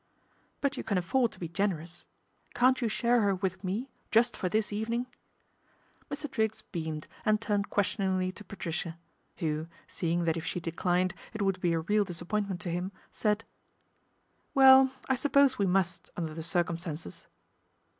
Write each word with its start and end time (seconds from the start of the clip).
"But 0.61 0.77
you 0.77 0.83
can 0.83 0.97
afford 0.97 1.31
to 1.33 1.39
be 1.39 1.47
generous. 1.47 2.07
Can't 2.55 2.81
you 2.81 2.89
share 2.89 3.21
her 3.21 3.35
with 3.35 3.63
me, 3.63 3.91
just 4.09 4.35
for 4.35 4.49
this 4.49 4.73
evening?" 4.73 5.05
Mr. 6.09 6.27
Triggs 6.27 6.63
beamed 6.71 7.05
and 7.23 7.39
turned 7.39 7.69
questioningly 7.69 8.31
to 8.31 8.43
Patricia, 8.43 8.97
who, 9.37 9.67
seeing 9.87 10.23
that 10.23 10.37
if 10.37 10.43
she 10.43 10.59
declined 10.59 11.13
it 11.33 11.43
would 11.43 11.61
be 11.61 11.73
a 11.73 11.81
real 11.81 12.03
disappointment 12.03 12.59
to 12.61 12.71
him, 12.71 12.91
said:" 13.11 13.43
Well, 14.55 14.89
I 15.07 15.13
suppose 15.13 15.59
we 15.59 15.67
must 15.67 16.09
under 16.17 16.33
the 16.33 16.41
circum 16.41 16.79
stances." 16.79 17.27